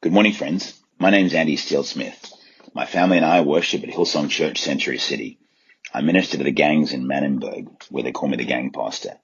[0.00, 0.80] Good morning, friends.
[1.00, 2.32] My name is Andie Steele Smith.
[2.72, 5.40] My family and I worship at Hillsong Church, Century City.
[5.92, 9.18] I minister to the gangs in Manenberg, where they call me the gang pastor.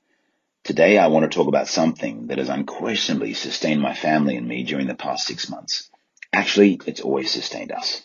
[0.65, 4.65] Today, I want to talk about something that has unquestionably sustained my family and me
[4.65, 5.89] during the past six months.
[6.33, 8.03] Actually, it's always sustained us.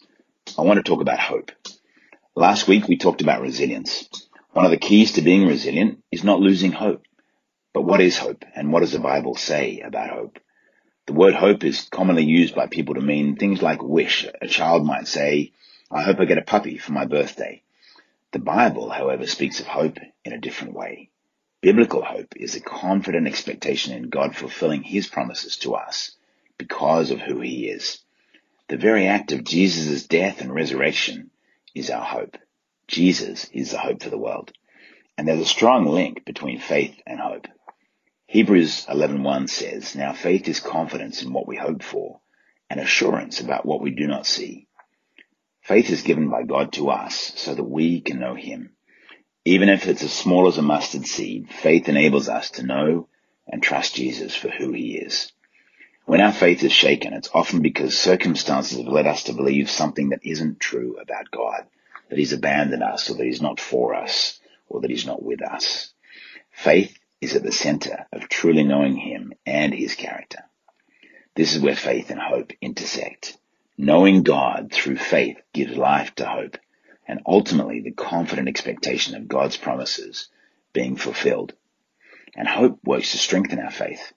[0.55, 1.51] I want to talk about hope.
[2.35, 4.07] Last week, we talked about resilience.
[4.51, 7.01] One of the keys to being resilient is not losing hope.
[7.73, 10.37] But what is hope, and what does the Bible say about hope?
[11.09, 14.27] The word hope is commonly used by people to mean things like wish.
[14.43, 15.53] A child might say,
[15.89, 17.63] I hope I get a puppy for my birthday.
[18.31, 21.09] The Bible, however, speaks of hope in a different way.
[21.61, 26.11] Biblical hope is a confident expectation in God fulfilling his promises to us
[26.59, 27.97] because of who he is.
[28.67, 31.31] The very act of Jesus' death and resurrection
[31.73, 32.37] is our hope.
[32.87, 34.51] Jesus is the hope for the world.
[35.17, 37.47] And there's a strong link between faith and hope.
[38.31, 42.19] Hebrews 11.1 says, Now faith is confidence in what we hope for
[42.69, 44.67] and assurance about what we do not see.
[45.63, 48.75] Faith is given by God to us so that we can know Him.
[49.45, 53.09] Even if it's as small as a mustard seed, faith enables us to know
[53.47, 55.31] and trust Jesus for who He is.
[56.05, 60.09] When our faith is shaken, it's often because circumstances have led us to believe something
[60.09, 61.65] that isn't true about God,
[62.11, 65.41] that He's abandoned us or that He's not for us or that He's not with
[65.41, 65.91] us.
[66.51, 70.43] Faith is at the center of truly knowing him and his character.
[71.35, 73.37] This is where faith and hope intersect.
[73.77, 76.57] Knowing God through faith gives life to hope
[77.07, 80.29] and ultimately the confident expectation of God's promises
[80.73, 81.53] being fulfilled.
[82.35, 84.13] And hope works to strengthen our faith.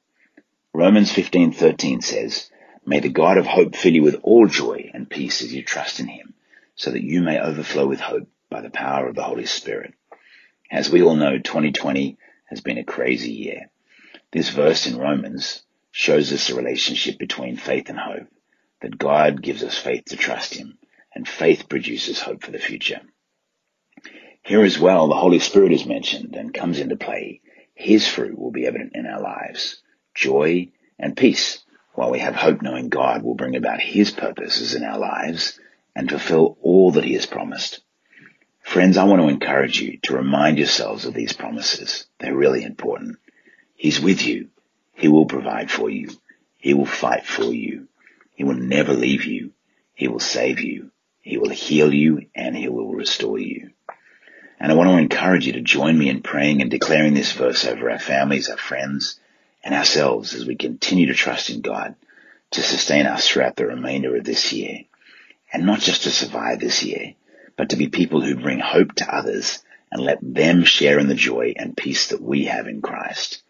[0.74, 2.50] Romans 15:13 says,
[2.84, 6.00] "May the God of hope fill you with all joy and peace as you trust
[6.00, 6.34] in him,
[6.74, 9.94] so that you may overflow with hope by the power of the Holy Spirit."
[10.70, 12.18] As we all know, 2020
[12.52, 13.70] has been a crazy year.
[14.30, 18.28] This verse in Romans shows us the relationship between faith and hope,
[18.82, 20.78] that God gives us faith to trust Him,
[21.14, 23.00] and faith produces hope for the future.
[24.42, 27.40] Here as well, the Holy Spirit is mentioned and comes into play.
[27.74, 29.80] His fruit will be evident in our lives,
[30.14, 34.84] joy and peace, while we have hope knowing God will bring about His purposes in
[34.84, 35.58] our lives
[35.96, 37.80] and fulfill all that He has promised.
[38.72, 42.06] Friends, I want to encourage you to remind yourselves of these promises.
[42.18, 43.18] They're really important.
[43.74, 44.48] He's with you.
[44.94, 46.08] He will provide for you.
[46.56, 47.88] He will fight for you.
[48.34, 49.52] He will never leave you.
[49.92, 50.90] He will save you.
[51.20, 53.72] He will heal you and he will restore you.
[54.58, 57.66] And I want to encourage you to join me in praying and declaring this verse
[57.66, 59.20] over our families, our friends,
[59.62, 61.94] and ourselves as we continue to trust in God
[62.52, 64.84] to sustain us throughout the remainder of this year.
[65.52, 67.16] And not just to survive this year,
[67.56, 71.14] but to be people who bring hope to others and let them share in the
[71.14, 73.42] joy and peace that we have in Christ.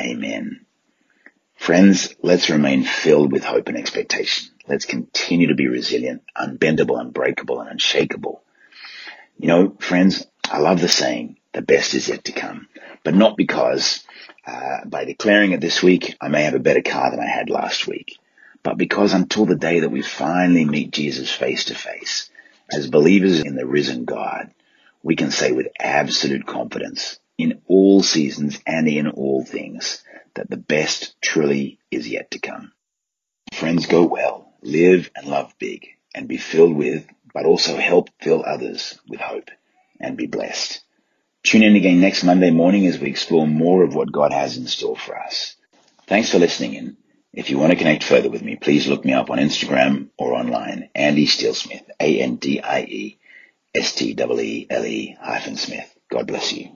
[0.00, 0.66] Amen.
[1.56, 4.50] Friends, let's remain filled with hope and expectation.
[4.68, 8.42] Let's continue to be resilient, unbendable, unbreakable, and unshakable.
[9.38, 12.68] You know, friends, I love the saying, the best is yet to come,
[13.02, 14.04] but not because
[14.46, 17.50] uh, by declaring it this week, I may have a better car than I had
[17.50, 18.18] last week,
[18.62, 22.30] but because until the day that we finally meet Jesus face to face,
[22.72, 24.52] as believers in the risen God,
[25.02, 30.02] we can say with absolute confidence in all seasons and in all things
[30.34, 32.72] that the best truly is yet to come.
[33.54, 38.44] Friends, go well, live and love big, and be filled with, but also help fill
[38.44, 39.50] others with hope,
[40.00, 40.80] and be blessed.
[41.44, 44.66] Tune in again next Monday morning as we explore more of what God has in
[44.66, 45.56] store for us.
[46.06, 46.96] Thanks for listening in.
[47.32, 50.34] If you want to connect further with me, please look me up on Instagram or
[50.34, 53.18] online, Andie Steele Smith, A-N-D-I-E
[53.74, 55.94] S-T-E-E-L-E hyphen Smith.
[56.10, 56.70] God bless you.